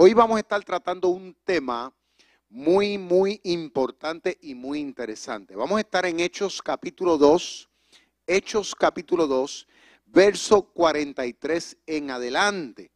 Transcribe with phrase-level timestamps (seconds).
[0.00, 1.92] Hoy vamos a estar tratando un tema
[2.48, 5.56] muy, muy importante y muy interesante.
[5.56, 7.68] Vamos a estar en Hechos capítulo 2,
[8.24, 9.66] Hechos capítulo 2,
[10.06, 12.92] verso 43 en adelante.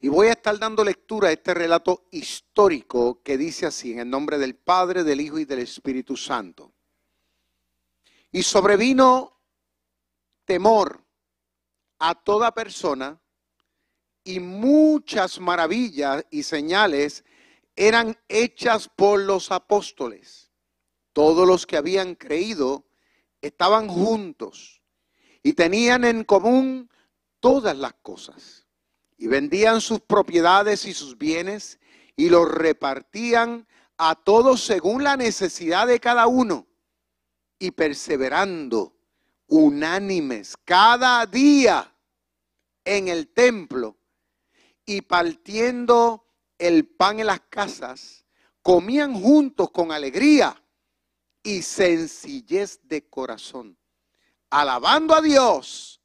[0.00, 4.10] Y voy a estar dando lectura a este relato histórico que dice así, en el
[4.10, 6.72] nombre del Padre, del Hijo y del Espíritu Santo.
[8.32, 9.38] Y sobrevino
[10.44, 11.04] temor
[12.00, 13.21] a toda persona
[14.24, 17.24] y muchas maravillas y señales
[17.76, 20.50] eran hechas por los apóstoles.
[21.12, 22.86] Todos los que habían creído
[23.40, 24.82] estaban juntos
[25.42, 26.90] y tenían en común
[27.40, 28.66] todas las cosas.
[29.16, 31.78] Y vendían sus propiedades y sus bienes
[32.16, 33.66] y los repartían
[33.96, 36.66] a todos según la necesidad de cada uno.
[37.58, 38.96] Y perseverando
[39.46, 41.94] unánimes cada día
[42.84, 43.96] en el templo
[44.84, 46.26] y partiendo
[46.58, 48.24] el pan en las casas,
[48.62, 50.62] comían juntos con alegría
[51.42, 53.76] y sencillez de corazón,
[54.50, 56.00] alabando a Dios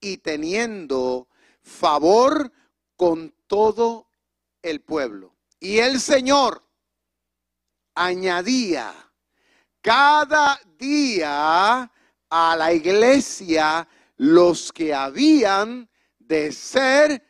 [0.00, 1.28] y teniendo
[1.62, 2.52] favor
[2.96, 4.08] con todo
[4.62, 5.36] el pueblo.
[5.58, 6.66] Y el Señor
[7.94, 8.92] añadía
[9.80, 11.90] cada día
[12.30, 17.29] a la iglesia los que habían de ser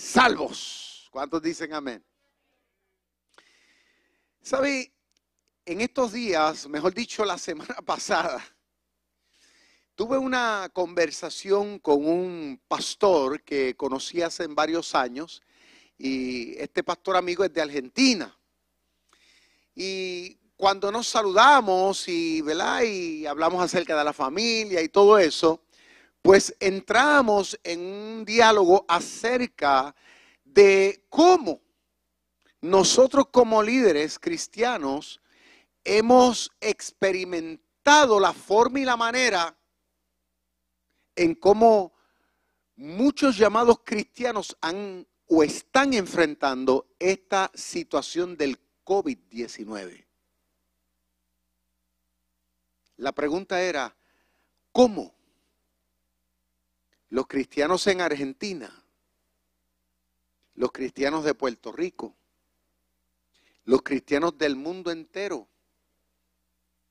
[0.00, 1.08] salvos.
[1.10, 2.04] ¿Cuántos dicen amén?
[4.40, 4.92] ¿Sabe?
[5.66, 8.42] En estos días, mejor dicho, la semana pasada,
[9.94, 15.42] tuve una conversación con un pastor que conocí hace varios años
[15.98, 18.34] y este pastor amigo es de Argentina.
[19.74, 25.62] Y cuando nos saludamos y, y hablamos acerca de la familia y todo eso,
[26.22, 29.94] pues entramos en un diálogo acerca
[30.44, 31.60] de cómo
[32.60, 35.20] nosotros como líderes cristianos
[35.84, 39.56] hemos experimentado la forma y la manera
[41.16, 41.92] en cómo
[42.76, 50.04] muchos llamados cristianos han o están enfrentando esta situación del COVID-19.
[52.96, 53.96] La pregunta era,
[54.72, 55.14] ¿cómo?
[57.10, 58.84] Los cristianos en Argentina,
[60.54, 62.16] los cristianos de Puerto Rico,
[63.64, 65.48] los cristianos del mundo entero,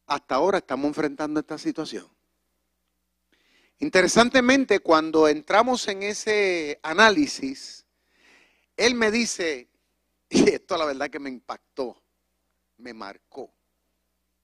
[0.06, 2.08] hasta ahora estamos enfrentando esta situación.
[3.80, 7.86] Interesantemente, cuando entramos en ese análisis,
[8.76, 9.70] él me dice,
[10.30, 12.02] y esto la verdad que me impactó,
[12.78, 13.54] me marcó,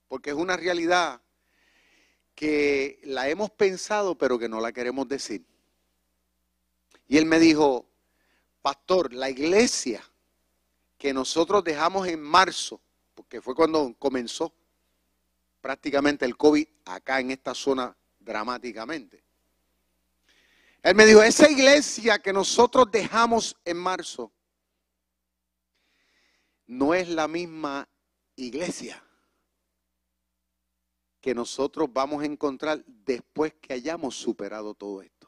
[0.08, 1.22] porque es una realidad
[2.34, 5.46] que la hemos pensado pero que no la queremos decir.
[7.07, 7.85] Y él me dijo,
[8.61, 10.03] pastor, la iglesia
[10.97, 12.81] que nosotros dejamos en marzo,
[13.13, 14.53] porque fue cuando comenzó
[15.61, 19.23] prácticamente el COVID acá en esta zona dramáticamente.
[20.81, 24.31] Él me dijo, esa iglesia que nosotros dejamos en marzo
[26.67, 27.87] no es la misma
[28.35, 29.03] iglesia
[31.22, 35.25] que nosotros vamos a encontrar después que hayamos superado todo esto.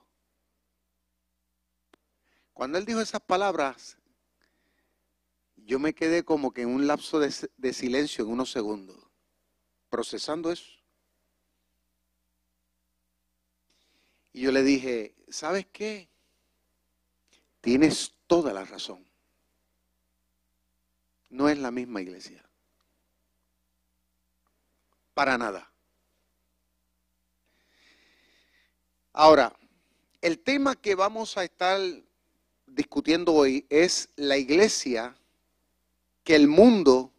[2.57, 3.99] Cuando él dijo esas palabras,
[5.57, 8.97] yo me quedé como que en un lapso de, silencio en unos segundos,
[9.91, 10.71] procesando eso.
[14.33, 16.09] Y yo le dije, ¿sabes qué?
[17.61, 19.05] Tienes toda la razón.
[21.29, 22.43] No es la misma iglesia.
[25.13, 25.71] Para nada.
[29.13, 29.55] Ahora,
[30.23, 31.79] el tema que vamos a estar
[32.77, 35.17] discutiendo hoy es la iglesia
[36.23, 37.11] que el mundo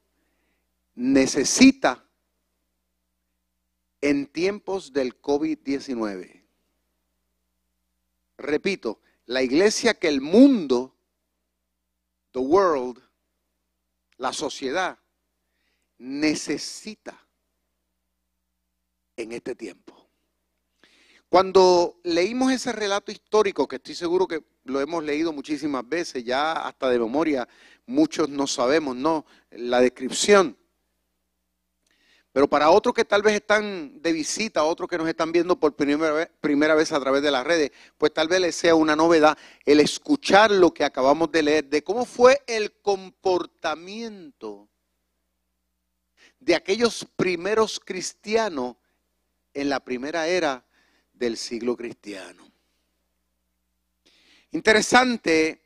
[0.95, 2.07] necesita
[4.01, 6.45] en tiempos del COVID-19.
[8.39, 10.95] Repito, la iglesia que el mundo,
[12.31, 13.03] the world,
[14.17, 14.97] la sociedad,
[15.99, 17.27] necesita
[19.17, 20.09] en este tiempo.
[21.29, 26.53] Cuando leímos ese relato histórico, que estoy seguro que lo hemos leído muchísimas veces, ya
[26.53, 27.49] hasta de memoria,
[27.87, 29.25] muchos no sabemos, ¿no?
[29.51, 30.57] La descripción.
[32.33, 35.75] Pero para otros que tal vez están de visita, otros que nos están viendo por
[35.75, 38.95] primera vez, primera vez a través de las redes, pues tal vez les sea una
[38.95, 44.69] novedad el escuchar lo que acabamos de leer, de cómo fue el comportamiento
[46.39, 48.77] de aquellos primeros cristianos
[49.55, 50.65] en la primera era
[51.13, 52.48] del siglo cristiano.
[54.53, 55.63] Interesante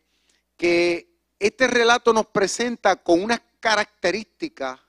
[0.57, 1.09] que
[1.39, 4.81] este relato nos presenta con unas características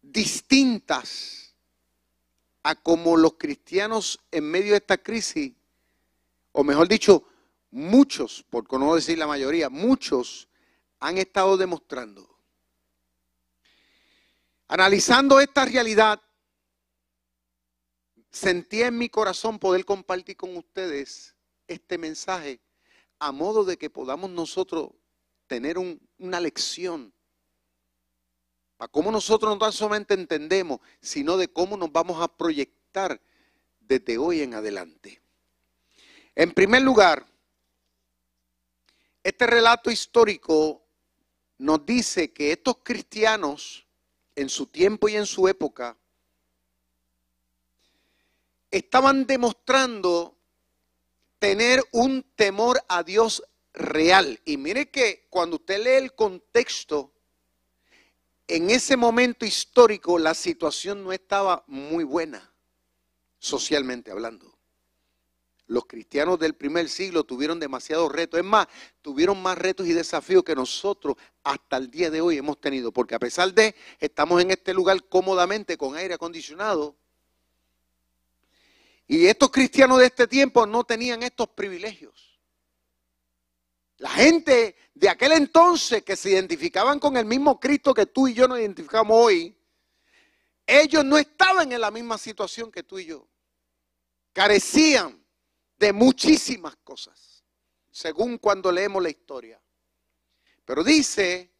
[0.00, 1.54] distintas
[2.62, 5.52] a como los cristianos en medio de esta crisis,
[6.52, 7.24] o mejor dicho,
[7.72, 10.48] muchos, por no decir la mayoría, muchos
[11.00, 12.28] han estado demostrando.
[14.68, 16.21] Analizando esta realidad,
[18.32, 21.36] sentí en mi corazón poder compartir con ustedes
[21.68, 22.60] este mensaje
[23.18, 24.90] a modo de que podamos nosotros
[25.46, 25.76] tener
[26.18, 27.12] una lección
[28.76, 33.20] para cómo nosotros no solamente entendemos, sino de cómo nos vamos a proyectar
[33.78, 35.22] desde hoy en adelante.
[36.34, 37.24] En primer lugar,
[39.22, 40.82] este relato histórico
[41.58, 43.86] nos dice que estos cristianos,
[44.34, 45.96] en su tiempo y en su época,
[48.72, 50.36] estaban demostrando
[51.38, 54.40] tener un temor a Dios real.
[54.44, 57.12] Y mire que cuando usted lee el contexto,
[58.48, 62.52] en ese momento histórico la situación no estaba muy buena,
[63.38, 64.52] socialmente hablando.
[65.66, 68.38] Los cristianos del primer siglo tuvieron demasiados retos.
[68.38, 68.66] Es más,
[69.00, 72.92] tuvieron más retos y desafíos que nosotros hasta el día de hoy hemos tenido.
[72.92, 76.96] Porque a pesar de, estamos en este lugar cómodamente con aire acondicionado.
[79.06, 82.40] Y estos cristianos de este tiempo no tenían estos privilegios.
[83.98, 88.34] La gente de aquel entonces que se identificaban con el mismo Cristo que tú y
[88.34, 89.56] yo nos identificamos hoy,
[90.66, 93.28] ellos no estaban en la misma situación que tú y yo.
[94.32, 95.24] Carecían
[95.78, 97.44] de muchísimas cosas,
[97.90, 99.60] según cuando leemos la historia.
[100.64, 101.52] Pero dice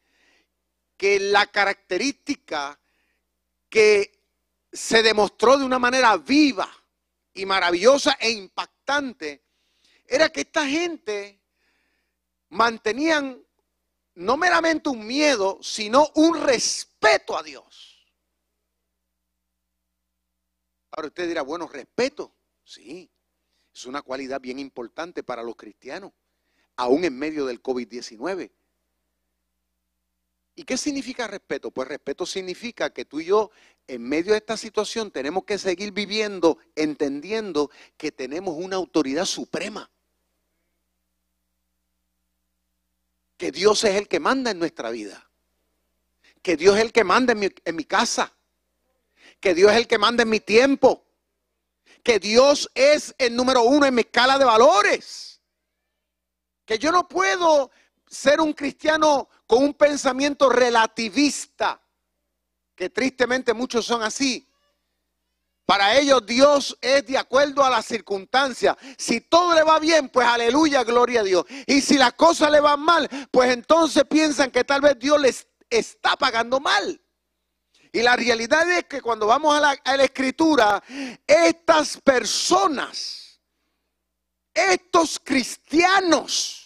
[0.96, 2.78] que la característica
[3.68, 4.20] que
[4.72, 6.81] se demostró de una manera viva
[7.34, 9.44] y maravillosa e impactante
[10.06, 11.40] era que esta gente
[12.50, 13.42] mantenían
[14.14, 18.12] no meramente un miedo, sino un respeto a Dios.
[20.90, 23.10] Ahora usted dirá, bueno, respeto, sí,
[23.72, 26.12] es una cualidad bien importante para los cristianos,
[26.76, 28.52] aún en medio del COVID-19.
[30.54, 31.70] ¿Y qué significa respeto?
[31.70, 33.50] Pues respeto significa que tú y yo,
[33.86, 39.90] en medio de esta situación, tenemos que seguir viviendo, entendiendo que tenemos una autoridad suprema.
[43.38, 45.28] Que Dios es el que manda en nuestra vida.
[46.42, 48.32] Que Dios es el que manda en mi, casa.
[49.40, 51.06] Que Dios es el que manda en mi tiempo
[52.02, 55.40] que Dios es el número uno en mi escala de valores.
[56.64, 57.70] Que yo no puedo
[58.12, 61.80] ser un cristiano con un pensamiento relativista,
[62.74, 64.46] que tristemente muchos son así.
[65.64, 68.76] Para ellos Dios es de acuerdo a las circunstancias.
[68.98, 71.46] Si todo le va bien, pues aleluya, gloria a Dios.
[71.66, 75.46] Y si las cosas le van mal, pues entonces piensan que tal vez Dios les
[75.70, 77.00] está pagando mal.
[77.92, 80.82] Y la realidad es que cuando vamos a la, escritura,
[81.26, 83.40] estas personas,
[84.52, 86.61] estos cristianos,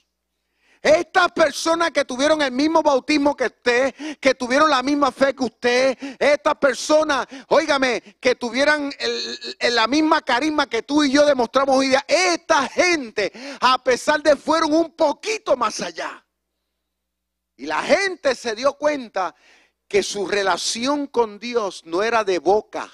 [0.86, 5.42] estas personas que tuvieron el mismo bautismo que usted, que tuvieron la misma fe que
[5.42, 8.92] usted, estas personas, óigame, que tuvieran
[9.72, 14.36] la misma carisma que tú y yo demostramos hoy día, esta gente, a pesar de
[14.36, 16.24] fueron un poquito más allá.
[17.56, 19.34] Y la gente se dio cuenta
[19.88, 22.88] que su relación con Dios no era de boca,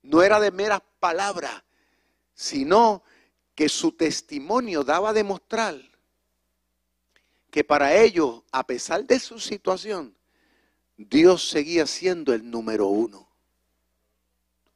[0.00, 1.62] no era de meras palabras,
[2.32, 3.02] sino
[3.54, 5.89] que su testimonio daba a demostrar
[7.50, 10.16] que para ellos, a pesar de su situación,
[10.96, 13.28] Dios seguía siendo el número uno.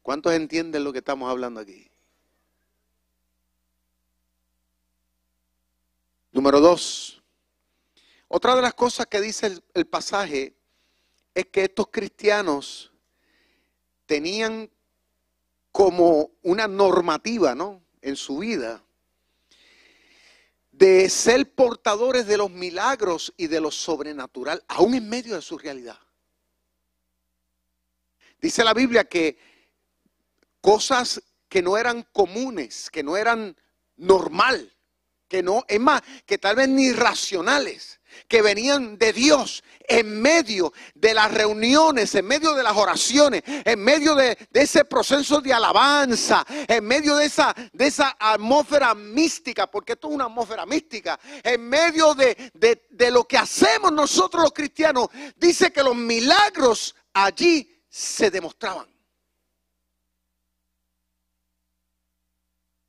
[0.02, 1.90] ¿Cuántos entienden lo que estamos hablando aquí?
[6.32, 7.22] Número dos.
[8.28, 10.54] Otra de las cosas que dice el, el pasaje
[11.34, 12.92] es que estos cristianos
[14.06, 14.70] tenían
[15.70, 17.82] como una normativa, ¿no?
[18.02, 18.83] En su vida
[20.78, 25.56] de ser portadores de los milagros y de lo sobrenatural, aún en medio de su
[25.56, 25.98] realidad.
[28.40, 29.38] Dice la Biblia que
[30.60, 33.56] cosas que no eran comunes, que no eran
[33.96, 34.72] normal,
[35.28, 40.72] que no, es más, que tal vez ni racionales, que venían de Dios en medio
[40.94, 46.44] de las reuniones, en medio de las oraciones, en medio de, ese proceso de alabanza,
[46.48, 51.68] en medio de esa, de esa atmósfera mística, porque esto es una atmósfera mística, en
[51.68, 58.30] medio de, de lo que hacemos nosotros los cristianos, dice que los milagros allí se
[58.30, 58.94] demostraban.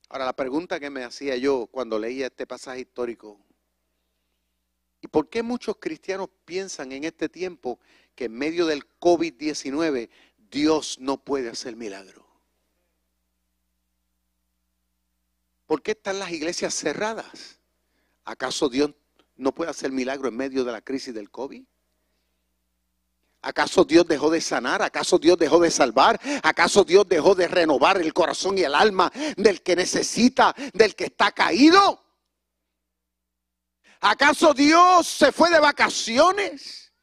[0.09, 3.44] Ahora, la pregunta que me hacía yo cuando leía este pasaje histórico
[5.09, 7.79] ¿por qué muchos cristianos piensan en este tiempo
[8.15, 10.09] que en medio del COVID-19
[10.49, 12.25] Dios no puede hacer milagro?
[15.65, 17.59] ¿Por qué están las iglesias cerradas?
[18.23, 18.91] ¿Acaso Dios
[19.35, 21.63] no puede hacer milagro en medio de la crisis del COVID?
[23.41, 24.81] ¿Acaso Dios dejó de sanar?
[24.81, 26.19] ¿Acaso Dios dejó de salvar?
[26.41, 31.05] ¿Acaso Dios dejó de renovar el corazón y el alma del que necesita, del que
[31.05, 32.04] está caído?
[34.05, 36.93] ¿Acaso Dios se fue de vacaciones?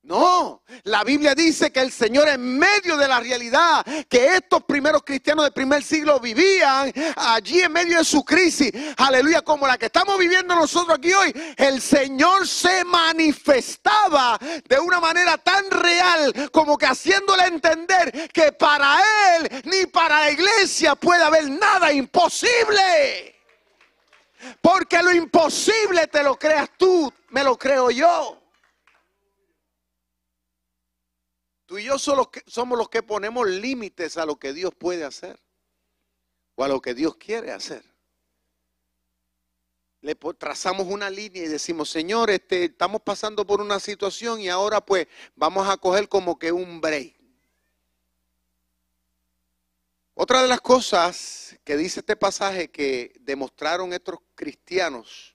[0.00, 5.02] No, la Biblia dice que el Señor en medio de la realidad que estos primeros
[5.02, 9.86] cristianos del primer siglo vivían allí en medio de su crisis, aleluya, como la que
[9.86, 16.78] estamos viviendo nosotros aquí hoy, el Señor se manifestaba de una manera tan real como
[16.78, 18.96] que haciéndole entender que para
[19.36, 23.39] Él ni para la iglesia puede haber nada imposible.
[24.60, 28.40] Porque lo imposible te lo creas tú, me lo creo yo.
[31.66, 35.38] Tú y yo somos los que ponemos límites a lo que Dios puede hacer
[36.56, 37.84] o a lo que Dios quiere hacer.
[40.00, 44.80] Le trazamos una línea y decimos, Señor, este, estamos pasando por una situación y ahora
[44.80, 45.06] pues
[45.36, 47.19] vamos a coger como que un break.
[50.22, 55.34] Otra de las cosas que dice este pasaje que demostraron estos cristianos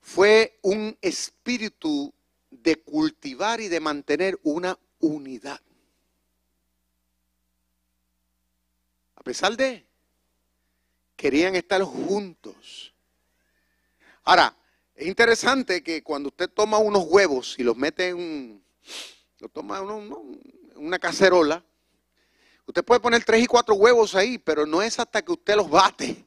[0.00, 2.10] fue un espíritu
[2.50, 5.60] de cultivar y de mantener una unidad.
[9.16, 9.84] A pesar de,
[11.14, 12.94] querían estar juntos.
[14.22, 14.56] Ahora,
[14.94, 18.64] es interesante que cuando usted toma unos huevos y los mete en,
[19.40, 20.10] lo toma en
[20.76, 21.62] una cacerola,
[22.66, 25.68] usted puede poner tres y cuatro huevos ahí, pero no es hasta que usted los
[25.68, 26.24] bate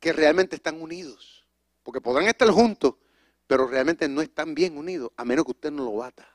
[0.00, 1.44] que realmente están unidos.
[1.82, 2.94] Porque podrán estar juntos,
[3.46, 6.28] pero realmente no están bien unidos, a menos que usted no lo bata.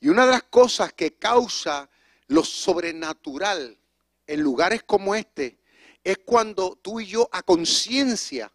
[0.00, 1.88] Y una de las cosas que causa
[2.28, 3.78] lo sobrenatural
[4.26, 5.58] en lugares como este
[6.04, 8.52] es cuando tú y yo a conciencia,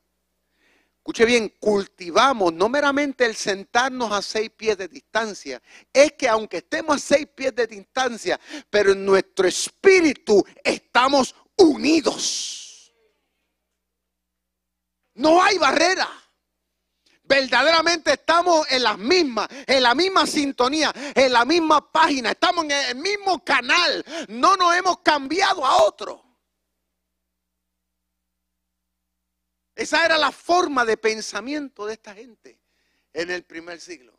[1.12, 6.58] escuche bien, cultivamos no meramente el sentarnos a seis pies de distancia, es que aunque
[6.58, 8.40] estemos a seis pies de distancia,
[8.70, 12.94] pero en nuestro espíritu estamos unidos.
[15.16, 16.08] No hay barrera
[17.24, 22.72] verdaderamente estamos en las mismas, en la misma sintonía, en la misma página, estamos en
[22.72, 26.31] el mismo canal, no nos hemos cambiado a otro.
[29.82, 32.60] Esa era la forma de pensamiento de esta gente
[33.14, 34.14] en el primer siglo.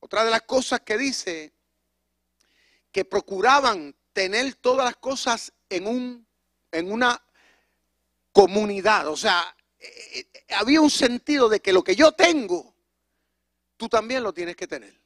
[0.00, 1.52] Otra de las cosas que dice,
[2.90, 6.26] que procuraban tener todas las cosas en, un,
[6.72, 7.22] en una
[8.32, 12.74] comunidad, o sea, eh, eh, había un sentido de que lo que yo tengo,
[13.76, 14.98] tú también lo tienes que tener.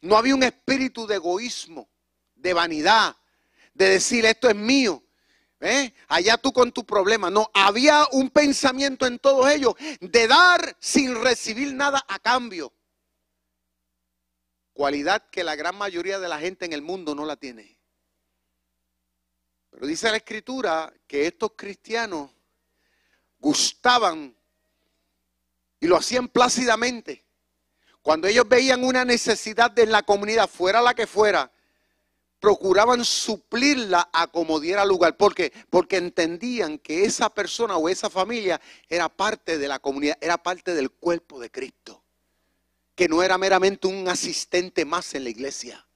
[0.00, 1.88] No había un espíritu de egoísmo,
[2.36, 3.16] de vanidad,
[3.74, 5.02] de decir esto es mío.
[5.60, 5.92] ¿Eh?
[6.08, 7.30] Allá tú con tu problema.
[7.30, 12.72] No, había un pensamiento en todos ellos de dar sin recibir nada a cambio.
[14.72, 17.78] Cualidad que la gran mayoría de la gente en el mundo no la tiene.
[19.70, 22.30] Pero dice la escritura que estos cristianos
[23.38, 24.34] gustaban
[25.80, 27.24] y lo hacían plácidamente.
[28.02, 31.50] Cuando ellos veían una necesidad de la comunidad, fuera la que fuera,
[32.46, 35.16] procuraban suplirla a como diera lugar.
[35.16, 35.52] ¿Por qué?
[35.68, 40.72] Porque entendían que esa persona o esa familia era parte de la comunidad, era parte
[40.72, 42.04] del cuerpo de Cristo.
[42.94, 45.88] Que no era meramente un asistente más en la iglesia,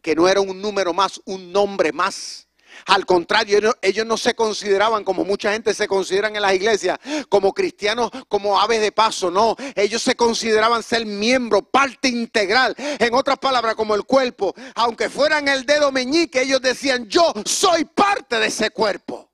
[0.00, 2.47] que no era un número más, un nombre más
[2.86, 6.98] al contrario, ellos no se consideraban como mucha gente se consideran en las iglesias,
[7.28, 9.30] como cristianos, como aves de paso.
[9.30, 12.74] No, ellos se consideraban ser miembro, parte integral.
[12.78, 14.54] En otras palabras, como el cuerpo.
[14.74, 19.27] Aunque fueran el dedo meñique, ellos decían, yo soy parte de ese cuerpo.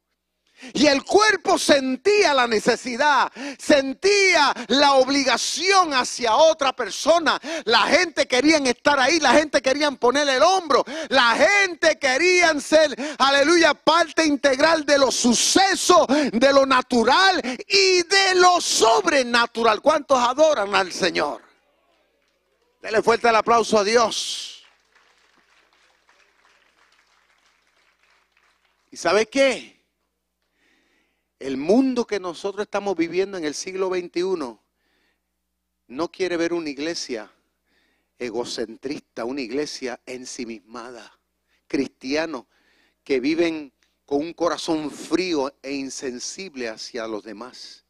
[0.73, 7.41] Y el cuerpo sentía la necesidad, sentía la obligación hacia otra persona.
[7.65, 12.97] La gente quería estar ahí, la gente quería poner el hombro, la gente quería ser,
[13.19, 19.81] aleluya, parte integral de los sucesos, de lo natural y de lo sobrenatural.
[19.81, 21.43] ¿Cuántos adoran al Señor?
[22.81, 24.63] Dele fuerte el aplauso a Dios.
[28.91, 29.74] ¿Y sabe qué?
[31.45, 34.59] El mundo que nosotros estamos viviendo en el siglo XXI
[35.89, 37.31] no quiere ver una iglesia
[38.19, 41.19] egocentrista, una iglesia ensimismada,
[41.69, 42.47] cristianos
[43.05, 43.75] que viven
[44.07, 47.85] con un corazón frío e insensible hacia los demás.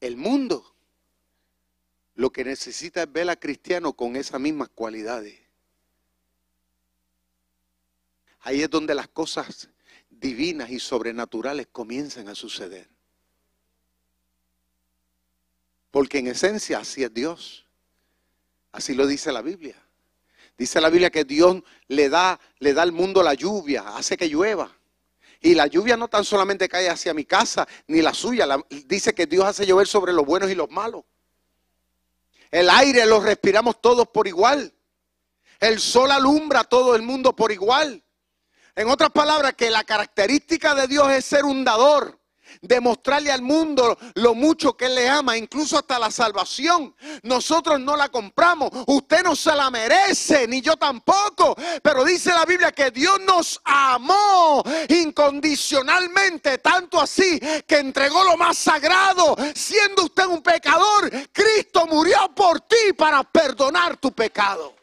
[0.00, 0.74] El mundo
[2.16, 5.38] lo que necesita es ver a cristiano con esas mismas cualidades.
[8.40, 9.68] Ahí es donde las cosas
[10.22, 12.88] divinas y sobrenaturales comienzan a suceder.
[15.90, 17.66] Porque en esencia así es Dios.
[18.70, 19.76] Así lo dice la Biblia.
[20.56, 24.28] Dice la Biblia que Dios le da, le da al mundo la lluvia, hace que
[24.28, 24.74] llueva.
[25.40, 28.46] Y la lluvia no tan solamente cae hacia mi casa, ni la suya.
[28.86, 31.04] dice que Dios hace llover sobre los buenos y los malos.
[32.50, 34.72] El aire lo respiramos todos por igual.
[35.58, 38.02] El sol alumbra a todo el mundo por igual.
[38.74, 42.22] En otras palabras, que la característica de Dios es ser un dador
[42.60, 46.94] demostrarle al mundo lo mucho que Él le ama, incluso hasta la salvación.
[47.22, 52.44] Nosotros no la compramos, usted no se la merece, ni yo tampoco, pero dice la
[52.44, 60.26] Biblia que Dios nos amó incondicionalmente, tanto así que entregó lo más sagrado, siendo usted
[60.26, 64.81] un pecador, Cristo murió por ti para perdonar tu pecado.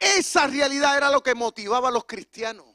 [0.00, 2.66] Esa realidad era lo que motivaba a los cristianos.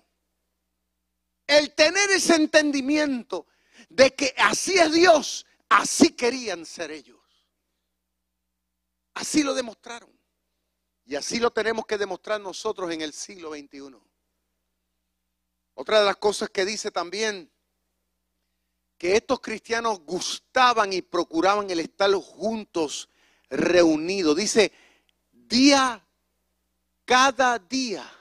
[1.48, 3.48] El tener ese entendimiento
[3.90, 7.20] de que así es Dios, así querían ser ellos.
[9.16, 10.12] Así lo demostraron.
[11.04, 13.96] Y así lo tenemos que demostrar nosotros en el siglo XXI.
[15.74, 17.52] Otra de las cosas que dice también,
[18.98, 23.10] que estos cristianos gustaban y procuraban el estar juntos,
[23.50, 24.36] reunidos.
[24.36, 24.72] Dice,
[25.32, 26.05] día
[27.06, 28.12] cada día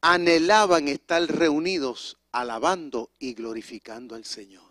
[0.00, 4.68] anhelaban estar reunidos alabando y glorificando al Señor.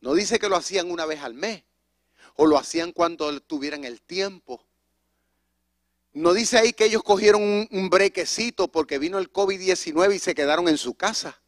[0.00, 1.64] No dice que lo hacían una vez al mes
[2.36, 4.64] o lo hacían cuando tuvieran el tiempo.
[6.12, 10.68] No dice ahí que ellos cogieron un, brequecito porque vino el COVID-19 y se quedaron
[10.68, 11.39] en su casa.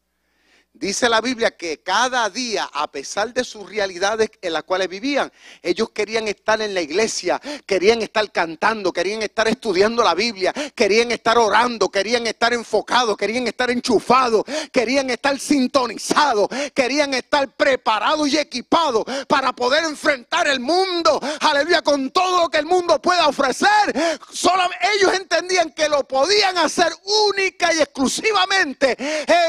[0.74, 5.30] Dice la Biblia que cada día, a pesar de sus realidades en las cuales vivían,
[5.61, 11.12] ellos querían estar en la iglesia, querían estar cantando, querían estar estudiando la Biblia, querían
[11.12, 18.38] estar orando, querían estar enfocados, querían estar enchufados, querían estar sintonizados, querían estar preparados y
[18.38, 24.18] equipados para poder enfrentar el mundo, aleluya, con todo lo que el mundo pueda ofrecer.
[24.32, 24.62] Solo
[24.96, 26.90] ellos entendían que lo podían hacer
[27.28, 28.96] única y exclusivamente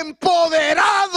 [0.02, 1.13] empoderados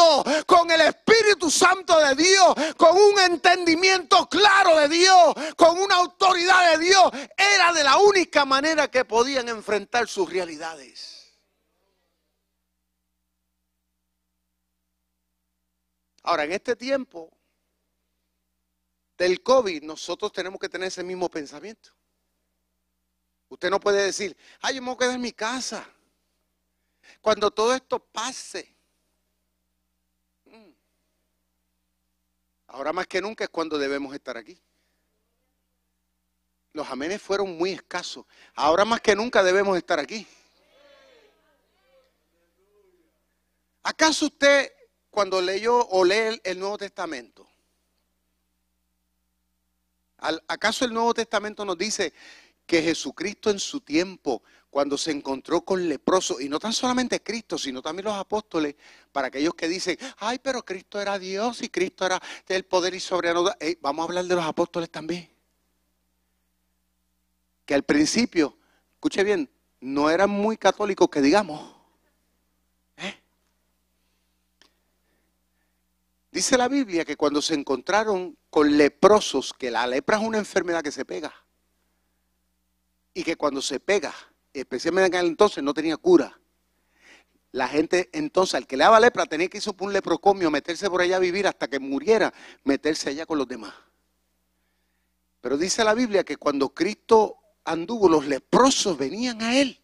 [0.47, 6.73] con el Espíritu Santo de Dios, con un entendimiento claro de Dios, con una autoridad
[6.73, 11.17] de Dios, era de la única manera que podían enfrentar sus realidades.
[16.23, 17.31] Ahora, en este tiempo
[19.17, 21.91] del COVID, nosotros tenemos que tener ese mismo pensamiento.
[23.49, 25.89] Usted no puede decir, ay, yo me voy a quedar en mi casa.
[27.21, 28.76] Cuando todo esto pase,
[32.77, 34.61] Ahora más que nunca es cuando debemos estar aquí.
[36.75, 38.27] Los amenes fueron muy escasos.
[38.55, 40.27] Ahora más que nunca debemos estar aquí.
[43.83, 44.71] ¿Acaso usted
[45.09, 47.49] cuando leyó o lee el Nuevo Testamento,
[50.47, 52.13] ¿acaso el Nuevo Testamento nos dice
[52.67, 54.43] que Jesucristo en su tiempo
[54.77, 58.75] cuando se encontró con leprosos, y no tan solamente Cristo, sino también los apóstoles,
[59.11, 63.01] para aquellos que dicen, ay, pero Cristo era Dios y Cristo era del poder y
[63.01, 63.53] soberano.
[63.81, 65.31] vamos a hablar de los apóstoles también.
[67.65, 68.59] Que al principio,
[68.93, 69.49] escuche bien,
[69.81, 71.75] no eran muy católicos que digamos.
[72.99, 73.19] ¿eh?
[76.31, 80.83] Dice la Biblia que cuando se encontraron con leprosos, que la lepra es una enfermedad
[80.83, 81.33] que se pega,
[83.15, 84.15] y que cuando se pega,
[84.61, 86.39] especialmente en aquel entonces, no tenía cura.
[87.53, 90.91] La gente entonces, al que le daba lepra, tenía que irse por un leprocomio, meterse
[90.91, 92.33] por allá a vivir hasta que muriera,
[92.65, 93.75] meterse allá con los demás.
[95.41, 99.81] Pero dice la Biblia que cuando Cristo anduvo, los leprosos venían a él.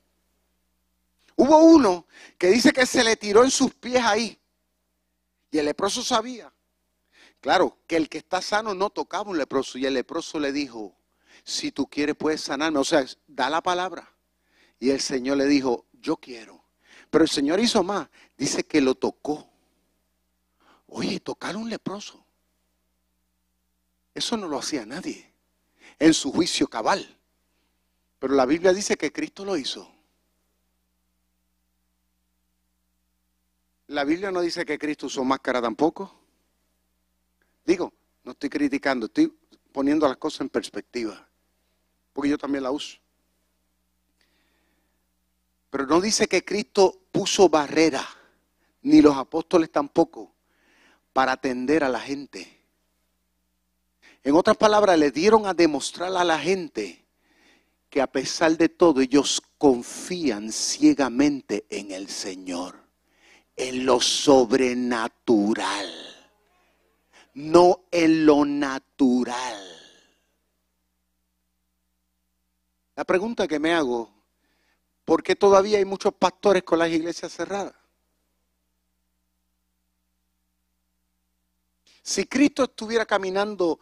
[1.36, 2.06] Hubo uno
[2.38, 4.38] que dice que se le tiró en sus pies ahí.
[5.50, 6.52] Y el leproso sabía.
[7.40, 9.78] Claro, que el que está sano no tocaba un leproso.
[9.78, 10.94] Y el leproso le dijo,
[11.44, 12.78] si tú quieres puedes sanarme.
[12.78, 14.12] O sea, da la palabra.
[14.82, 16.64] Y el Señor le dijo, yo quiero.
[17.08, 18.08] Pero el Señor hizo más.
[18.36, 19.48] Dice que lo tocó.
[20.88, 22.26] Oye, tocar a un leproso.
[24.12, 25.32] Eso no lo hacía nadie
[26.00, 27.16] en su juicio cabal.
[28.18, 29.88] Pero la Biblia dice que Cristo lo hizo.
[33.86, 36.12] La Biblia no dice que Cristo usó máscara tampoco.
[37.64, 37.92] Digo,
[38.24, 39.32] no estoy criticando, estoy
[39.70, 41.28] poniendo las cosas en perspectiva.
[42.12, 43.01] Porque yo también la uso.
[45.72, 48.06] Pero no dice que Cristo puso barrera.
[48.82, 50.34] ni los apóstoles tampoco,
[51.12, 52.60] para atender a la gente.
[54.24, 57.06] En otras palabras, le dieron a demostrar a la gente
[57.88, 62.76] que a pesar de todo ellos confían ciegamente en el Señor,
[63.54, 65.88] en lo sobrenatural,
[67.34, 69.62] no en lo natural.
[72.96, 74.10] La pregunta que me hago,
[75.12, 77.74] ¿por qué todavía hay muchos pastores con las iglesias cerradas?
[82.02, 83.78] Si Cristo estuviera caminando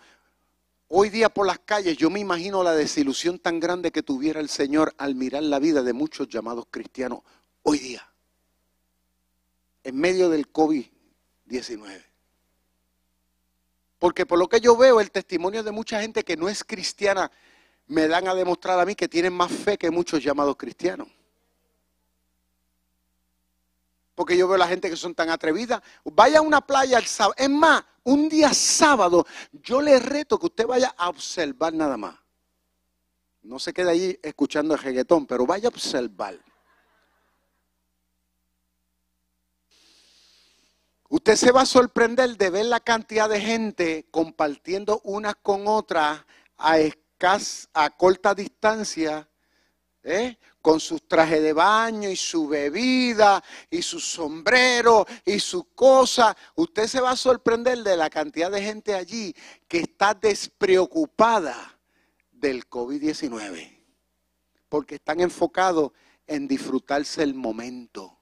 [0.88, 4.49] hoy día por las calles, yo me imagino la desilusión tan grande que tuviera el
[4.49, 7.21] Señor al mirar la vida de muchos llamados cristianos
[7.62, 8.12] hoy día,
[9.85, 12.07] en medio del COVID-19.
[14.01, 17.31] Porque por lo que yo veo, el testimonio de mucha gente que no es cristiana
[17.87, 21.07] me dan a demostrar a mí que tienen más fe que muchos llamados cristianos.
[24.14, 25.81] Porque yo veo a la gente que son tan atrevidas.
[26.05, 27.35] Vaya a una playa el sábado.
[27.38, 32.16] Es más, un día sábado, yo le reto que usted vaya a observar nada más.
[33.42, 36.38] No se quede ahí escuchando el reggaetón, pero vaya a observar.
[41.09, 46.25] Usted se va a sorprender de ver la cantidad de gente compartiendo unas con otras
[46.57, 46.77] a
[47.75, 49.29] a corta distancia,
[50.03, 50.38] ¿eh?
[50.61, 56.37] Con sus trajes de baño y su bebida y su sombrero y su cosa.
[56.55, 59.35] Usted se va a sorprender de la cantidad de gente allí
[59.68, 61.79] que está despreocupada
[62.33, 63.79] del COVID-19,
[64.68, 65.92] porque están enfocados
[66.27, 68.18] en disfrutarse el momento.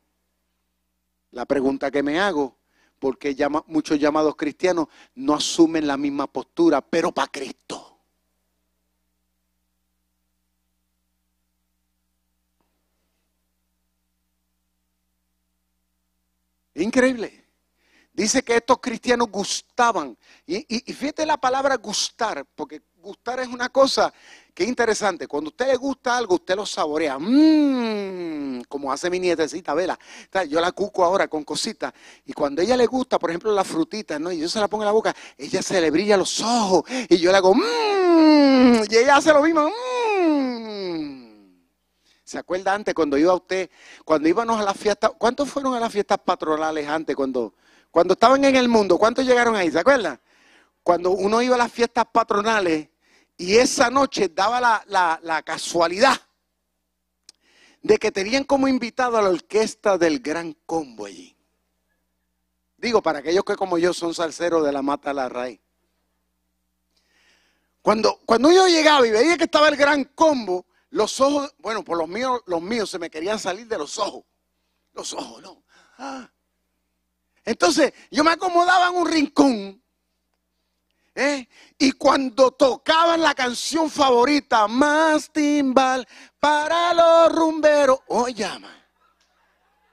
[1.31, 2.57] La pregunta que me hago,
[2.99, 7.88] ¿por qué muchos llamados cristianos no asumen la misma postura, pero para Cristo?
[16.83, 17.45] Increíble.
[18.13, 20.17] Dice que estos cristianos gustaban.
[20.45, 24.13] Y, fíjate la palabra gustar, porque gustar es una cosa
[24.53, 25.29] que es interesante.
[25.29, 27.17] Cuando a usted le gusta algo, usted lo saborea.
[27.17, 29.97] Mmm, como hace mi nietecita, vela.
[30.49, 31.93] Yo la cuco ahora con cositas.
[32.27, 34.33] Y cuando a ella le gusta, por ejemplo, la frutita, ¿no?
[34.33, 36.83] Y yo se la pongo en la boca, ella se le brilla los ojos.
[37.09, 38.83] Y yo le hago mmm.
[38.91, 39.71] Y ella hace lo mismo.
[40.19, 41.28] Mmm.
[42.29, 43.71] ¿Se acuerda antes cuando iba usted,
[44.05, 45.13] cuando íbamos a las fiestas?
[45.17, 47.55] ¿Cuántos fueron a las fiestas patronales antes cuando,
[47.91, 48.99] cuando estaban en el mundo?
[48.99, 49.71] ¿Cuántos llegaron ahí?
[49.71, 50.21] ¿Se acuerdan?
[50.83, 52.87] Cuando uno iba a las fiestas patronales
[53.39, 56.21] y esa noche daba la, la casualidad
[57.81, 61.35] de que tenían como invitado a la orquesta del Gran Combo allí.
[62.77, 65.61] Digo, para aquellos que como yo son salseros de la mata a la raíz.
[67.81, 71.99] Cuando, cuando yo llegaba y veía que estaba el Gran Combo, los ojos, bueno, por
[71.99, 74.25] los míos, los míos se me querían salir de los ojos.
[74.93, 75.63] Los ojos, no.
[75.99, 76.31] Ah.
[77.45, 79.83] Entonces, yo me acomodaba en un rincón.
[81.15, 81.49] ¿eh?
[81.79, 86.07] Y cuando tocaban la canción favorita, más timbal
[86.39, 88.75] para los rumberos, oh llama.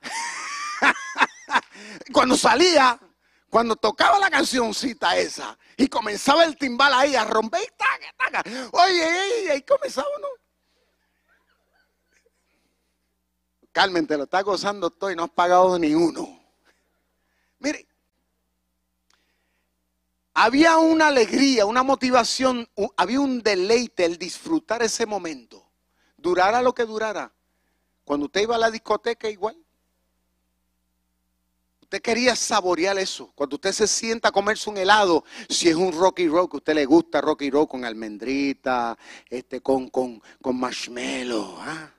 [2.13, 2.99] cuando salía,
[3.49, 8.43] cuando tocaba la cancioncita esa y comenzaba el timbal ahí a romper y taca, taca.
[8.71, 10.27] Oye, ahí comenzaba, ¿no?
[13.75, 16.39] Carmen, te lo está gozando todo y no has pagado ni uno.
[17.59, 17.85] Mire,
[20.33, 25.69] había una alegría, una motivación, había un deleite el disfrutar ese momento.
[26.15, 27.33] Durara lo que durara.
[28.05, 29.57] Cuando usted iba a la discoteca igual.
[31.81, 33.33] Usted quería saborear eso.
[33.35, 36.59] Cuando usted se sienta a comerse un helado, si es un Rocky Road que a
[36.59, 38.97] usted le gusta, Rocky Road con almendrita,
[39.29, 41.57] este, con, con, con marshmallow.
[41.59, 41.94] ¿ah?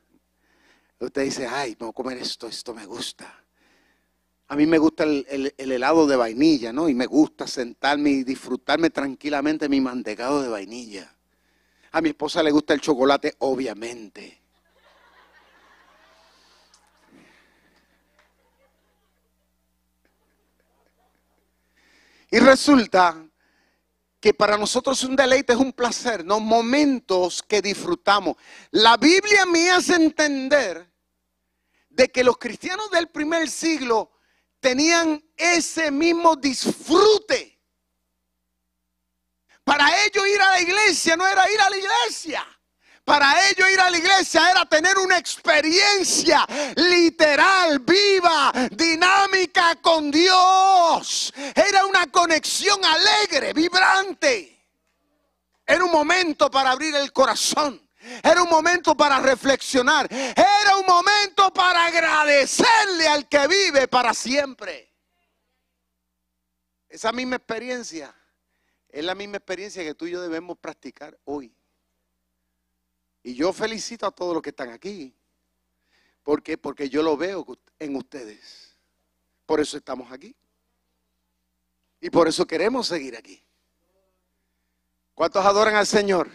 [0.99, 3.45] Usted dice, ay, vamos a comer esto, esto me gusta.
[4.49, 6.89] A mí me gusta el, helado de vainilla, ¿no?
[6.89, 11.13] Y me gusta sentarme y disfrutarme tranquilamente mi mantecado de vainilla.
[11.93, 14.41] A mi esposa le gusta el chocolate, obviamente.
[22.31, 23.26] Y resulta
[24.27, 28.35] que para nosotros un deleite es un placer, no momentos que disfrutamos.
[28.73, 30.93] La Biblia me hace entender
[31.89, 34.11] de que los cristianos del primer siglo
[34.59, 37.57] tenían ese mismo disfrute.
[39.63, 42.56] Para ellos ir a la iglesia no era ir a la iglesia.
[43.07, 51.33] Para ellos ir a la iglesia era tener una experiencia literal, viva, dinámica con Dios.
[51.55, 54.69] Era una conexión alegre, vibrante.
[55.65, 57.81] Era un momento para abrir el corazón.
[58.25, 60.09] Era un momento para reflexionar.
[60.11, 64.93] Era un momento para agradecerle al que vive para siempre.
[66.89, 68.13] Esa misma experiencia
[68.89, 71.56] es la misma experiencia que tú y yo debemos practicar hoy.
[73.27, 75.13] Y yo felicito a todos los que están aquí.
[76.23, 76.57] ¿Por qué?
[76.57, 77.45] Porque yo lo veo
[77.81, 78.79] en ustedes.
[79.45, 80.33] Por eso estamos aquí.
[82.01, 83.45] Y por eso queremos seguir aquí.
[85.13, 86.31] ¿Cuántos adoran al Señor?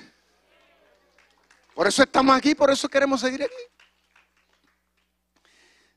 [1.73, 3.63] Por eso estamos aquí, por eso queremos seguir aquí.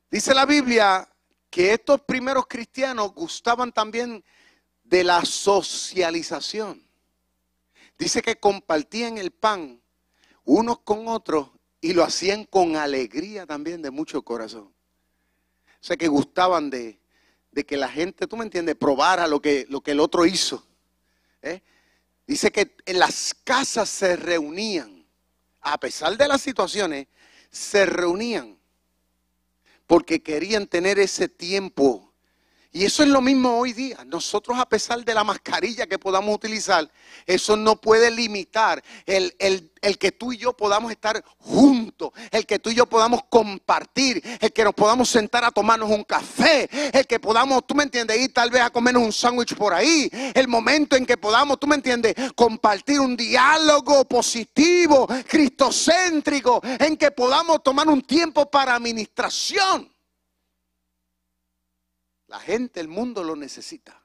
[0.09, 1.09] Dice la Biblia
[1.51, 4.25] que estos primeros cristianos gustaban también
[4.85, 6.89] de la socialización.
[7.99, 9.81] Dice que compartían el pan
[10.45, 14.65] unos con otros y lo hacían con alegría también de mucho corazón.
[14.65, 16.99] O sea que gustaban de,
[17.67, 20.67] que la gente, tú me entiendes, probara lo que, lo que el otro hizo.
[21.43, 21.63] ¿eh?
[22.27, 25.07] Dice que en las casas se reunían,
[25.61, 27.07] a pesar de las situaciones,
[27.51, 28.59] se reunían
[29.87, 32.14] porque querían tener ese tiempo
[32.75, 33.99] y eso es lo mismo hoy día.
[34.05, 36.91] Nosotros a pesar de la mascarilla que podamos utilizar,
[37.25, 39.33] eso no puede limitar el,
[39.97, 44.53] que tú y yo podamos estar juntos, el que tú y yo podamos compartir, el
[44.53, 48.35] que nos podamos sentar a tomarnos un café, el que podamos, tú me entiendes, ir
[48.35, 51.77] tal vez a comernos un sándwich por ahí, el momento en que podamos, tú me
[51.77, 59.94] entiendes, compartir un diálogo positivo, cristocéntrico, en que podamos tomar un tiempo para administración.
[62.35, 64.03] La gente, el mundo lo necesita.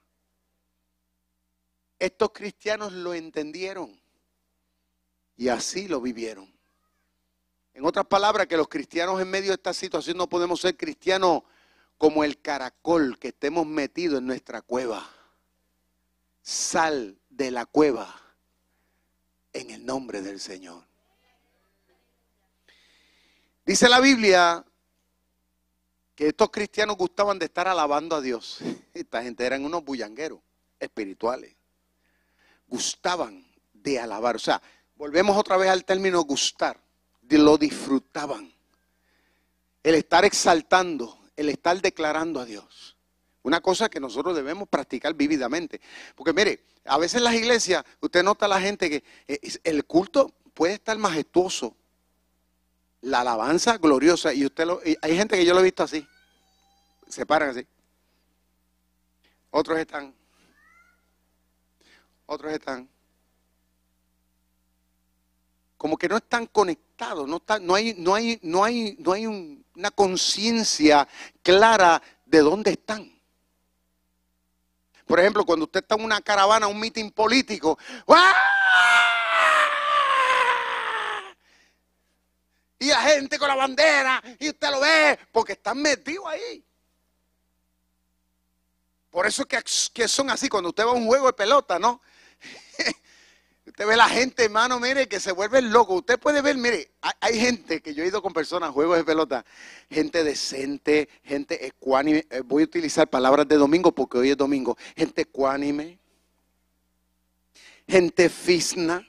[1.97, 3.99] Estos cristianos lo entendieron
[5.35, 6.47] y así lo vivieron.
[7.73, 11.41] En otras palabras, que los cristianos en medio de esta situación no podemos ser cristianos
[11.97, 15.09] como el caracol que estemos metidos en nuestra cueva.
[16.43, 18.15] Sal de la cueva
[19.53, 20.83] en el nombre del Señor.
[23.65, 24.63] Dice la Biblia
[26.19, 28.57] que estos cristianos gustaban de estar alabando a Dios.
[28.93, 30.41] Esta gente eran unos bullangueros
[30.77, 31.55] espirituales.
[32.67, 34.35] Gustaban de alabar.
[34.35, 34.61] O sea,
[34.97, 36.77] volvemos otra vez al término gustar.
[37.29, 38.53] lo disfrutaban.
[39.81, 42.97] El estar exaltando, el estar declarando a Dios.
[43.43, 45.79] Una cosa que nosotros debemos practicar vívidamente.
[46.17, 49.85] Porque mire, a veces en las iglesias, usted nota a la gente que eh, el
[49.85, 51.77] culto puede estar majestuoso,
[53.01, 54.33] la alabanza gloriosa.
[54.33, 56.05] Y usted lo, hay gente que yo lo he visto así.
[57.07, 57.65] Se paran así.
[59.51, 60.13] Otros están.
[62.25, 62.87] Otros están.
[65.77, 69.91] Como que no están conectados, no, no hay, no hay, no hay, no hay una
[69.91, 71.07] conciencia
[71.41, 73.09] clara de dónde están.
[75.09, 77.79] Por ejemplo, cuando usted está en una caravana, un mitin político,
[82.79, 86.63] y la gente con la bandera, y usted lo ve, porque están metidos ahí.
[89.09, 89.61] Por eso que,
[89.93, 92.01] que son así, cuando usted va a un juego de pelota, ¿no?
[93.65, 95.95] usted ve la gente, hermano, mire, que se vuelve loco.
[95.95, 99.03] Usted puede ver, mire, hay, gente que yo he ido con personas a juegos de
[99.03, 99.45] pelota,
[99.89, 102.25] gente decente, gente ecuánime.
[102.29, 104.77] Eh, voy a utilizar palabras de domingo porque hoy es domingo.
[104.95, 105.97] Gente ecuánime,
[107.87, 109.05] gente fisna,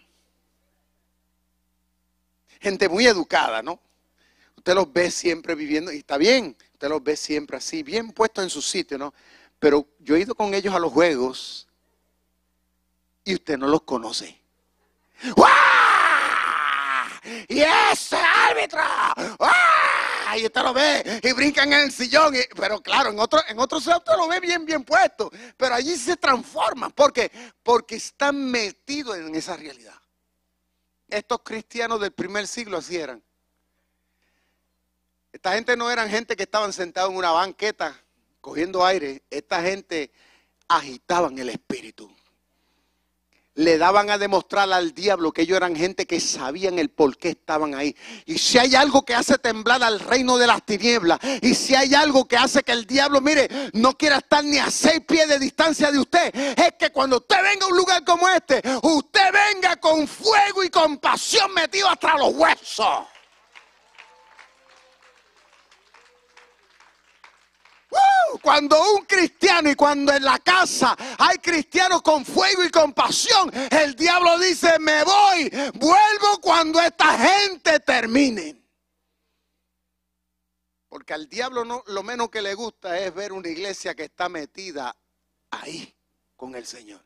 [2.60, 3.80] gente muy educada, ¿no?
[4.56, 8.44] Usted los ve siempre viviendo, y está bien, usted los ve siempre así, bien puestos
[8.44, 9.14] en su sitio, ¿no?
[9.58, 11.66] Pero yo he ido con ellos a los juegos
[13.24, 14.38] y usted no los conoce.
[17.48, 18.80] Y ese árbitro,
[20.36, 22.34] y usted lo ve y brincan en el sillón.
[22.56, 25.30] pero claro, en otro, en otro usted lo ve bien, bien puesto.
[25.56, 26.92] Pero allí se transforman.
[26.92, 27.30] ¿Por qué?
[27.62, 29.94] Porque están metidos en esa realidad.
[31.10, 33.22] Estos cristianos del primer siglo así eran.
[35.32, 38.00] Esta gente no eran gente que estaban sentados en una banqueta
[38.40, 39.22] cogiendo aire.
[39.30, 40.10] Esta gente
[40.68, 42.10] agitaban el espíritu.
[43.54, 47.30] Le daban a demostrar al diablo que ellos eran gente que sabían el por qué
[47.30, 47.96] estaban ahí.
[48.24, 51.94] Y si hay algo que hace temblar al reino de las tinieblas, y si hay
[51.94, 55.38] algo que hace que el diablo, mire, no quiera estar ni a seis pies de
[55.38, 59.76] distancia de usted, es que cuando usted venga a un lugar como este, usted venga
[59.76, 63.06] con fuego y con pasión metido hasta los huesos.
[68.42, 73.50] Cuando un cristiano y cuando en la casa hay cristianos con fuego y con pasión,
[73.70, 78.56] el diablo dice, me voy, vuelvo cuando esta gente termine.
[80.88, 84.94] Porque al diablo lo menos que le gusta es ver una iglesia que está metida
[85.50, 85.94] ahí
[86.36, 87.04] con el Señor.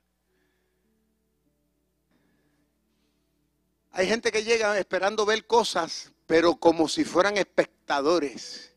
[3.93, 8.74] Hay gente que llega esperando ver cosas, pero como si fueran espectadores.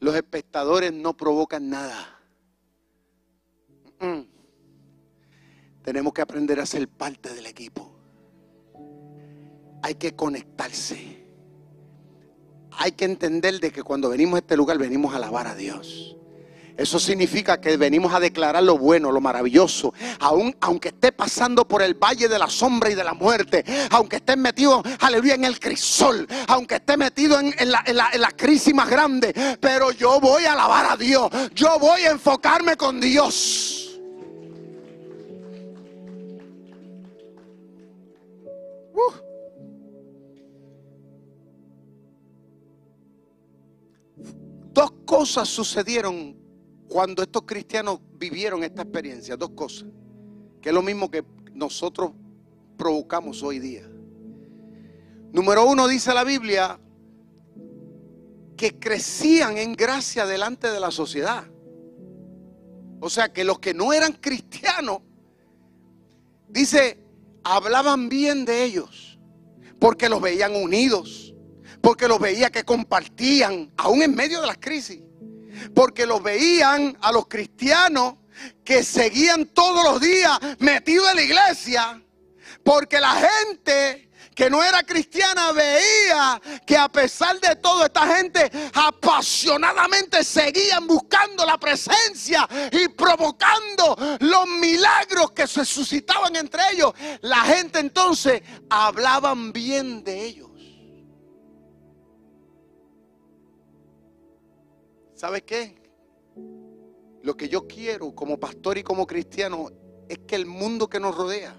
[0.00, 2.20] Los espectadores no provocan nada.
[5.82, 7.90] Tenemos que aprender a ser parte del equipo.
[9.82, 11.26] Hay que conectarse.
[12.72, 16.16] Hay que entender de que cuando venimos a este lugar venimos a alabar a Dios.
[16.78, 19.92] Eso significa que venimos a declarar lo bueno, lo maravilloso.
[20.20, 23.64] Aun, aunque esté pasando por el valle de la sombra y de la muerte.
[23.90, 26.28] Aunque esté metido, aleluya, en el crisol.
[26.46, 29.34] Aunque esté metido en, la, en crisis más grande.
[29.60, 31.28] Pero yo voy a alabar a Dios.
[31.52, 33.98] Yo voy a enfocarme con Dios.
[38.94, 39.12] Uh.
[44.72, 46.37] Dos cosas sucedieron
[46.88, 49.88] cuando estos cristianos vivieron esta experiencia, dos cosas,
[50.60, 52.12] que es lo mismo que nosotros
[52.76, 53.88] provocamos hoy día.
[55.32, 56.80] Número uno dice la Biblia
[58.56, 61.44] que crecían en gracia delante de la sociedad.
[63.00, 65.02] O sea que los que no eran cristianos,
[66.48, 66.98] dice,
[67.44, 69.18] hablaban bien de ellos,
[69.78, 71.34] porque los veían unidos,
[71.80, 75.00] porque los veía que compartían, aún en medio de las crisis
[75.74, 78.14] porque los veían a los cristianos
[78.64, 82.02] que seguían todos los días metidos en la iglesia,
[82.62, 88.48] porque la gente que no era cristiana veía que a pesar de todo esta gente
[88.72, 96.92] apasionadamente seguían buscando la presencia y provocando los milagros que se suscitaban entre ellos.
[97.22, 98.40] La gente entonces
[98.70, 100.47] hablaban bien de ellos.
[105.18, 105.74] ¿Sabe qué?
[107.24, 109.68] Lo que yo quiero como pastor y como cristiano
[110.08, 111.56] es que el mundo que nos rodea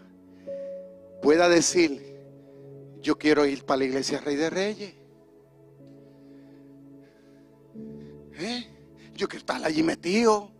[1.21, 2.01] pueda decir,
[3.01, 4.93] yo quiero ir para la iglesia Rey de Reyes.
[8.37, 8.65] ¿Eh?
[9.15, 10.53] Yo quiero estar allí metido.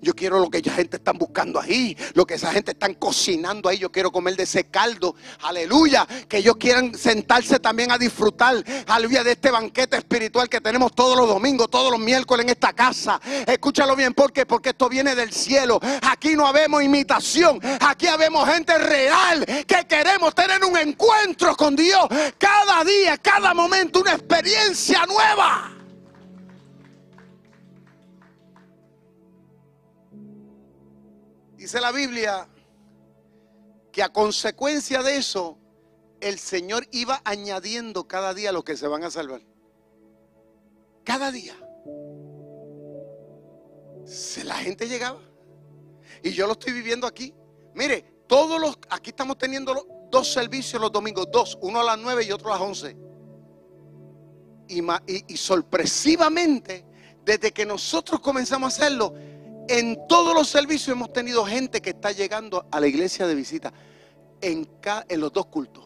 [0.00, 3.68] Yo quiero lo que esa gente están buscando ahí, lo que esa gente están cocinando
[3.68, 3.78] ahí.
[3.78, 5.14] Yo quiero comer de ese caldo.
[5.42, 6.06] Aleluya.
[6.28, 11.16] Que ellos quieran sentarse también a disfrutar, aleluya, de este banquete espiritual que tenemos todos
[11.16, 13.20] los domingos, todos los miércoles en esta casa.
[13.46, 14.46] Escúchalo bien, ¿por qué?
[14.46, 15.80] Porque esto viene del cielo.
[16.02, 17.60] Aquí no habemos imitación.
[17.80, 22.06] Aquí habemos gente real que queremos tener un encuentro con Dios
[22.38, 25.75] cada día, cada momento, una experiencia nueva.
[31.66, 32.46] Dice la Biblia
[33.90, 35.58] que a consecuencia de eso,
[36.20, 39.40] el Señor iba añadiendo cada día los que se van a salvar.
[41.02, 41.56] Cada día.
[44.44, 45.18] La gente llegaba.
[46.22, 47.34] Y yo lo estoy viviendo aquí.
[47.74, 52.22] Mire, todos los, aquí estamos teniendo dos servicios los domingos, dos, uno a las nueve
[52.22, 52.96] y otro a las once.
[54.68, 54.84] Y,
[55.34, 56.86] y sorpresivamente,
[57.24, 59.14] desde que nosotros comenzamos a hacerlo,
[59.68, 63.72] en todos los servicios hemos tenido gente que está llegando a la iglesia de visita
[64.40, 64.68] en,
[65.18, 65.84] los dos cultos.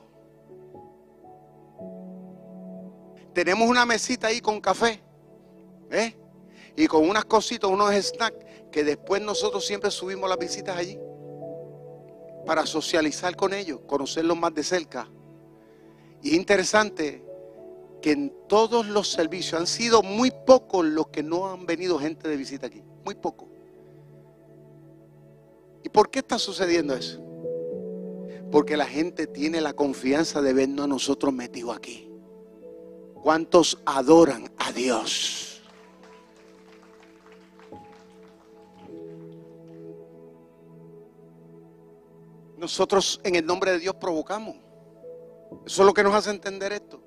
[3.32, 5.00] Tenemos una mesita ahí con café
[5.90, 6.16] ¿eh?
[6.76, 10.98] y con unas cositas, unos snacks que después nosotros siempre subimos las visitas allí
[12.44, 15.08] para socializar con ellos, conocerlos más de cerca.
[16.22, 17.24] Y es interesante
[18.02, 22.28] que en todos los servicios han sido muy pocos los que no han venido gente
[22.28, 23.48] de visita aquí, muy pocos.
[25.90, 27.20] ¿Y por qué está sucediendo eso?
[28.52, 32.08] Porque la gente tiene la confianza de vernos a nosotros metidos aquí.
[33.24, 35.62] ¿Cuántos adoran a Dios?
[42.56, 44.54] Nosotros en el nombre de Dios provocamos.
[45.66, 47.02] Eso es lo que nos hace entender esto.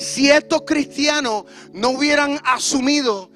[0.00, 3.30] Si estos cristianos no hubieran asumido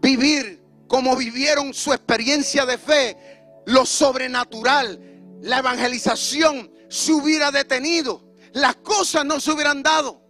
[0.00, 3.31] vivir como vivieron su experiencia de fe,
[3.66, 5.00] lo sobrenatural,
[5.40, 10.21] la evangelización se hubiera detenido, las cosas no se hubieran dado.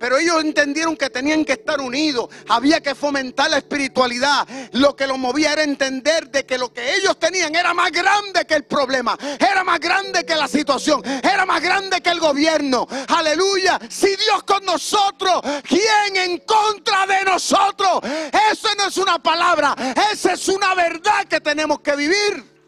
[0.00, 4.48] Pero ellos entendieron que tenían que estar unidos, había que fomentar la espiritualidad.
[4.72, 8.46] Lo que los movía era entender de que lo que ellos tenían era más grande
[8.46, 12.88] que el problema, era más grande que la situación, era más grande que el gobierno.
[13.08, 18.00] Aleluya, si Dios con nosotros, ¿quién en contra de nosotros?
[18.50, 19.76] Eso no es una palabra,
[20.10, 22.59] esa es una verdad que tenemos que vivir.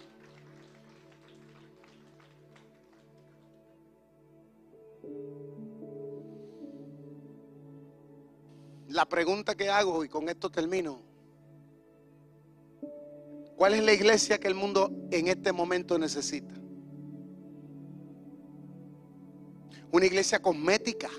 [8.93, 11.01] La pregunta que hago, y con esto termino,
[13.57, 16.63] ¿cuál es la iglesia que el mundo en este momento necesita?
[19.93, 21.11] una iglesia cosmética,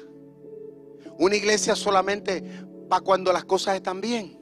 [1.19, 2.43] una iglesia solamente
[2.89, 4.39] para cuando las cosas están bien.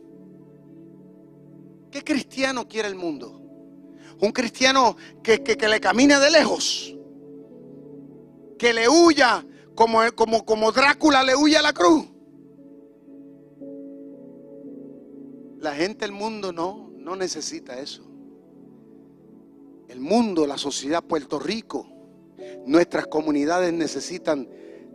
[1.92, 3.40] ¿Qué cristiano quiere el mundo?
[4.20, 6.96] Un cristiano que, que, le camine de lejos,
[8.58, 12.08] que le huya como, como, como Drácula le huye a la cruz.
[15.62, 18.04] La gente del mundo no, no necesita eso.
[19.88, 21.86] El mundo, la sociedad, Puerto Rico,
[22.66, 24.50] nuestras comunidades necesitan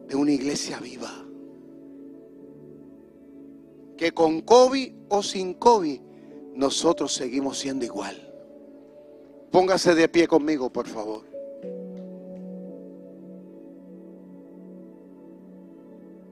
[0.08, 1.12] de una iglesia viva.
[3.96, 6.00] Que con COVID o sin COVID,
[6.54, 8.16] nosotros seguimos siendo igual.
[9.52, 11.22] Póngase de pie conmigo, por favor.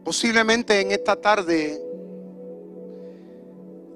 [0.02, 1.93] Posiblemente en esta tarde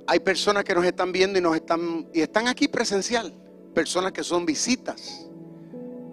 [0.08, 3.30] hay personas que nos están viendo y nos están y están aquí presencial,
[3.74, 5.28] personas que son visitas.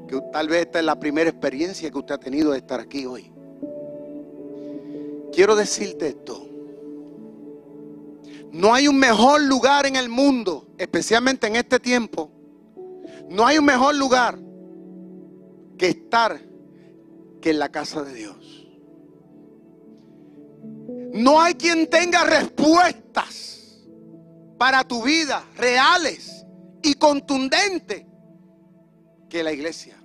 [0.06, 3.06] Que tal vez esta es la primera experiencia que usted ha tenido de estar aquí
[3.06, 3.32] hoy.
[5.32, 6.46] Quiero decirte esto.
[8.52, 12.30] No hay un mejor lugar en el mundo, especialmente en este tiempo.
[13.30, 14.38] No hay un mejor lugar
[15.78, 16.42] que estar
[17.42, 18.68] que en la casa de Dios.
[21.14, 23.56] No hay quien tenga respuestas
[24.66, 26.44] para tu vida reales
[26.82, 28.04] y contundentes
[29.30, 29.96] que la iglesia.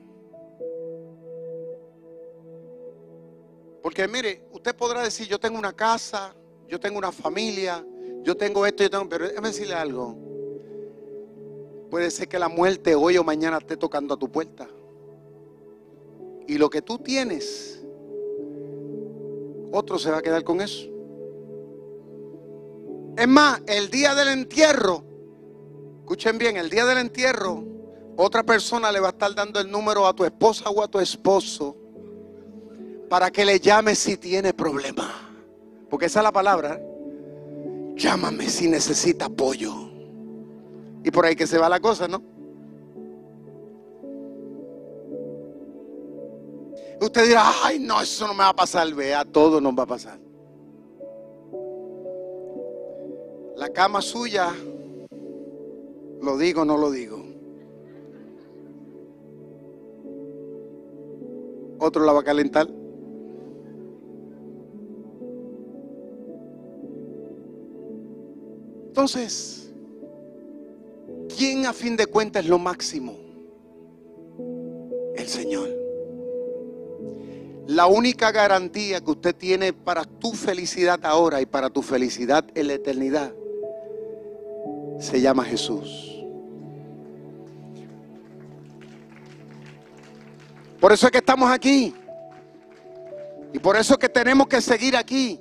[3.82, 6.34] Porque mire, usted podrá decir, yo tengo una casa,
[6.68, 7.82] yo tengo una familia,
[8.22, 10.14] yo tengo esto, yo tengo, pero déjeme decirle algo.
[11.90, 14.68] Puede ser que la muerte hoy o mañana esté tocando a tu puerta.
[16.46, 17.82] Y lo que tú tienes,
[19.72, 20.89] otro se va a quedar con eso.
[23.20, 25.04] Es más, el día del entierro,
[25.98, 27.62] escuchen bien, el día del entierro,
[28.16, 30.98] otra persona le va a estar dando el número a tu esposa o a tu
[30.98, 31.76] esposo
[33.10, 35.12] para que le llame si tiene problema.
[35.90, 36.80] Porque esa es la palabra.
[37.94, 39.74] Llámame si necesita apoyo.
[41.04, 42.22] Y por ahí que se va la cosa, ¿no?
[47.02, 48.90] Usted dirá, ay, no, eso no me va a pasar.
[48.94, 50.29] Vea, todo nos va a pasar.
[53.60, 54.54] La cama suya,
[56.22, 57.22] lo digo, no lo digo.
[61.78, 62.66] Otro la va a calentar.
[68.86, 69.70] Entonces,
[71.36, 73.14] ¿quién a fin de cuentas es lo máximo?
[75.16, 75.68] El Señor.
[77.66, 82.66] La única garantía que usted tiene para tu felicidad ahora y para tu felicidad en
[82.66, 83.34] la eternidad
[85.00, 86.06] se llama Jesús.
[90.78, 91.94] Por eso es que estamos aquí.
[93.52, 95.40] Y por eso es que tenemos que seguir aquí.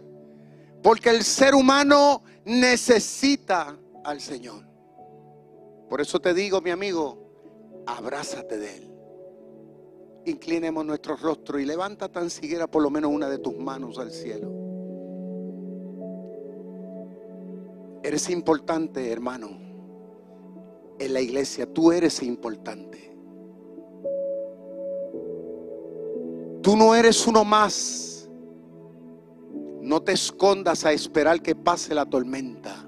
[0.82, 4.66] Porque el ser humano necesita al Señor.
[5.90, 8.92] Por eso te digo, mi amigo, abrázate de Él.
[10.26, 14.12] Inclinemos nuestro rostro y levanta tan siquiera por lo menos una de tus manos al
[14.12, 14.59] cielo.
[18.04, 19.50] Eres importante, hermano.
[21.00, 23.16] En la iglesia tú eres importante.
[26.62, 28.10] Tú no eres uno más
[29.90, 32.86] no te escondas a esperar que pase la tormenta.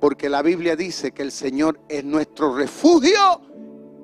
[0.00, 3.40] Porque la Biblia dice que el Señor es nuestro refugio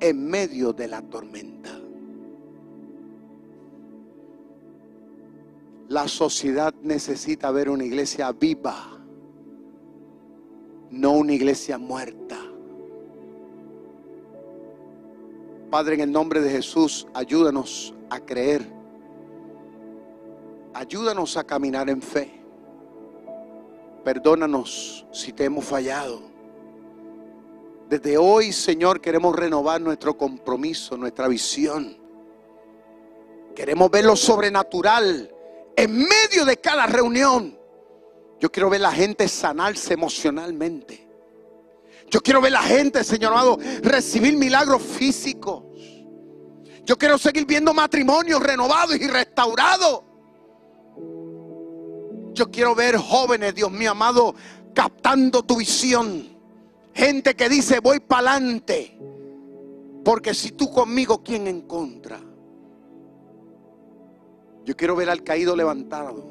[0.01, 1.82] en medio de la tormenta.
[5.87, 8.99] La sociedad necesita ver una iglesia viva,
[10.89, 12.39] no una iglesia muerta.
[15.69, 18.83] Padre, en el nombre de Jesús, ayúdanos a creer
[20.73, 22.31] Ayúdanos a caminar en fe.
[24.03, 26.21] Perdónanos si te hemos fallado.
[27.87, 31.95] Desde hoy, Señor, queremos renovar nuestro compromiso, nuestra visión.
[33.55, 35.32] Queremos ver lo sobrenatural
[35.75, 37.57] en medio de cada reunión.
[38.39, 41.07] Yo quiero ver la gente sanarse emocionalmente.
[42.09, 45.63] Yo quiero ver la gente, Señor amado, recibir milagros físicos.
[46.85, 50.03] Yo quiero seguir viendo matrimonios renovados y restaurados.
[52.33, 54.35] Yo quiero ver jóvenes, Dios mío amado,
[54.73, 56.37] captando tu visión.
[56.93, 58.97] Gente que dice, voy para adelante.
[60.03, 62.19] Porque si tú conmigo, ¿quién en contra?
[64.65, 66.23] Yo quiero ver al caído levantado.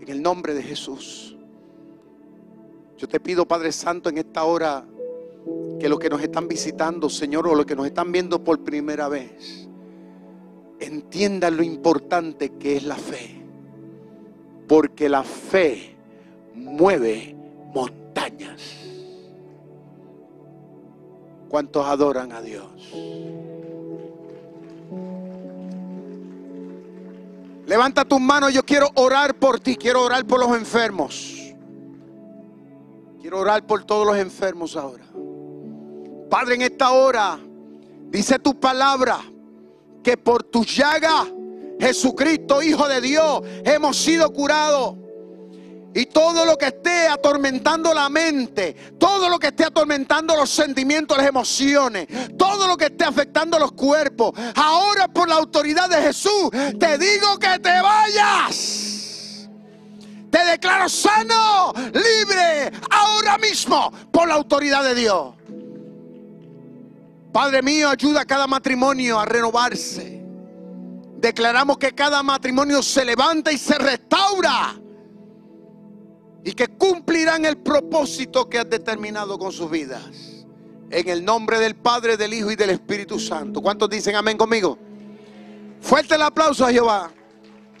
[0.00, 1.36] En el nombre de Jesús.
[2.96, 4.84] Yo te pido, Padre Santo, en esta hora,
[5.78, 9.08] que los que nos están visitando, Señor, o los que nos están viendo por primera
[9.08, 9.68] vez,
[10.80, 13.42] entiendan lo importante que es la fe.
[14.66, 15.96] Porque la fe
[16.54, 17.36] mueve
[17.72, 18.62] montañas.
[21.48, 22.92] ¿Cuántos adoran a Dios?
[27.68, 31.34] Levanta tus manos, yo quiero orar por ti, quiero orar por los enfermos.
[33.20, 35.04] Quiero orar por todos los enfermos ahora.
[36.30, 37.38] Padre, en esta hora,
[38.06, 39.20] dice tu palabra
[40.02, 41.26] que por tu llaga,
[41.78, 44.96] Jesucristo, Hijo de Dios, hemos sido curados.
[45.94, 51.18] Y todo lo que esté atormentando la mente, todo lo que esté atormentando los sentimientos,
[51.18, 52.06] las emociones,
[52.38, 57.58] todo que esté afectando los cuerpos, ahora por la autoridad de Jesús, te digo que
[57.58, 59.48] te vayas.
[60.30, 65.34] Te declaro sano, libre, ahora mismo, por la autoridad de Dios.
[67.32, 70.22] Padre mío, ayuda a cada matrimonio a renovarse.
[71.18, 74.74] Declaramos que cada matrimonio se levanta y se restaura
[76.44, 80.27] y que cumplirán el propósito que has determinado con sus vidas.
[80.90, 83.60] En el nombre del Padre, del Hijo y del Espíritu Santo.
[83.60, 84.78] ¿Cuántos dicen amén conmigo?
[85.80, 87.10] Fuerte el aplauso a Jehová.